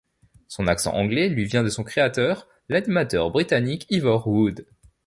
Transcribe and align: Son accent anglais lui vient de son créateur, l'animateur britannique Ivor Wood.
Son 0.47 0.65
accent 0.65 0.95
anglais 0.95 1.29
lui 1.29 1.45
vient 1.45 1.61
de 1.63 1.69
son 1.69 1.83
créateur, 1.83 2.47
l'animateur 2.69 3.29
britannique 3.29 3.85
Ivor 3.91 4.27
Wood. 4.27 4.65